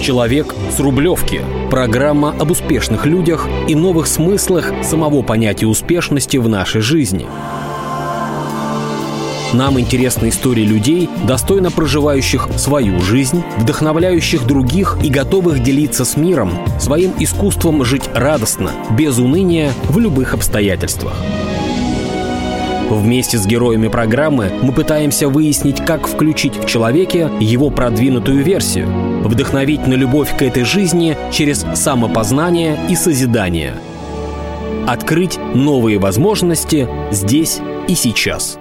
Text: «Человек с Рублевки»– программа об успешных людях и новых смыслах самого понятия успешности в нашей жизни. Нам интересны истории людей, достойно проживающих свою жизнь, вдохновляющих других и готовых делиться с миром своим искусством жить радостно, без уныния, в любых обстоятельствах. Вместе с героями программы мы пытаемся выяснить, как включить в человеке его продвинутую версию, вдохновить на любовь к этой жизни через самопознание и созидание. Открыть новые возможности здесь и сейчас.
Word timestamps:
«Человек 0.00 0.54
с 0.74 0.80
Рублевки»– 0.80 1.42
программа 1.70 2.30
об 2.30 2.50
успешных 2.50 3.04
людях 3.04 3.46
и 3.68 3.74
новых 3.74 4.06
смыслах 4.06 4.72
самого 4.82 5.20
понятия 5.20 5.66
успешности 5.66 6.38
в 6.38 6.48
нашей 6.48 6.80
жизни. 6.80 7.26
Нам 9.52 9.78
интересны 9.78 10.30
истории 10.30 10.62
людей, 10.62 11.10
достойно 11.26 11.70
проживающих 11.70 12.48
свою 12.56 13.00
жизнь, 13.00 13.42
вдохновляющих 13.58 14.46
других 14.46 14.96
и 15.02 15.10
готовых 15.10 15.62
делиться 15.62 16.06
с 16.06 16.16
миром 16.16 16.52
своим 16.78 17.12
искусством 17.18 17.84
жить 17.84 18.08
радостно, 18.14 18.70
без 18.96 19.18
уныния, 19.18 19.72
в 19.90 19.98
любых 19.98 20.32
обстоятельствах. 20.32 21.14
Вместе 22.90 23.38
с 23.38 23.46
героями 23.46 23.86
программы 23.86 24.50
мы 24.62 24.72
пытаемся 24.72 25.28
выяснить, 25.28 25.84
как 25.84 26.08
включить 26.08 26.56
в 26.56 26.66
человеке 26.66 27.30
его 27.38 27.70
продвинутую 27.70 28.42
версию, 28.42 28.88
вдохновить 29.22 29.86
на 29.86 29.94
любовь 29.94 30.36
к 30.36 30.42
этой 30.42 30.64
жизни 30.64 31.16
через 31.32 31.64
самопознание 31.74 32.76
и 32.88 32.96
созидание. 32.96 33.74
Открыть 34.88 35.38
новые 35.54 35.98
возможности 35.98 36.88
здесь 37.12 37.60
и 37.86 37.94
сейчас. 37.94 38.58